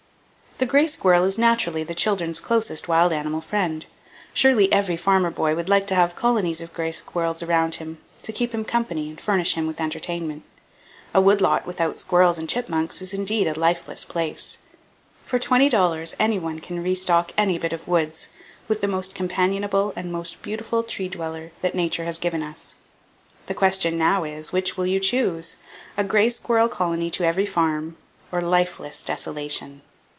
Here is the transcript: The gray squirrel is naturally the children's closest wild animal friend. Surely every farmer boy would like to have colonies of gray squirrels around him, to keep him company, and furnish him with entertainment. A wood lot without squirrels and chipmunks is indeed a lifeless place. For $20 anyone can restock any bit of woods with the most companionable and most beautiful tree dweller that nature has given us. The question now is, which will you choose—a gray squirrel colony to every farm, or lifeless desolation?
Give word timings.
The 0.57 0.67
gray 0.67 0.85
squirrel 0.85 1.23
is 1.23 1.39
naturally 1.39 1.83
the 1.83 1.95
children's 1.95 2.39
closest 2.39 2.87
wild 2.87 3.11
animal 3.11 3.41
friend. 3.41 3.83
Surely 4.31 4.71
every 4.71 4.95
farmer 4.95 5.31
boy 5.31 5.55
would 5.55 5.67
like 5.69 5.87
to 5.87 5.95
have 5.95 6.15
colonies 6.15 6.61
of 6.61 6.71
gray 6.71 6.91
squirrels 6.91 7.41
around 7.41 7.75
him, 7.75 7.97
to 8.21 8.31
keep 8.31 8.53
him 8.53 8.63
company, 8.63 9.09
and 9.09 9.19
furnish 9.19 9.53
him 9.55 9.65
with 9.65 9.81
entertainment. 9.81 10.43
A 11.15 11.19
wood 11.19 11.41
lot 11.41 11.65
without 11.65 11.97
squirrels 11.97 12.37
and 12.37 12.47
chipmunks 12.47 13.01
is 13.01 13.11
indeed 13.11 13.47
a 13.47 13.57
lifeless 13.59 14.05
place. 14.05 14.59
For 15.25 15.39
$20 15.39 16.13
anyone 16.19 16.59
can 16.59 16.83
restock 16.83 17.31
any 17.35 17.57
bit 17.57 17.73
of 17.73 17.87
woods 17.87 18.29
with 18.67 18.81
the 18.81 18.87
most 18.87 19.15
companionable 19.15 19.93
and 19.95 20.11
most 20.11 20.43
beautiful 20.43 20.83
tree 20.83 21.09
dweller 21.09 21.51
that 21.63 21.73
nature 21.73 22.03
has 22.05 22.19
given 22.19 22.43
us. 22.43 22.75
The 23.47 23.55
question 23.55 23.97
now 23.97 24.25
is, 24.25 24.51
which 24.51 24.77
will 24.77 24.85
you 24.85 24.99
choose—a 24.99 26.03
gray 26.03 26.29
squirrel 26.29 26.69
colony 26.69 27.09
to 27.09 27.23
every 27.23 27.47
farm, 27.47 27.97
or 28.31 28.41
lifeless 28.41 29.01
desolation? 29.01 29.81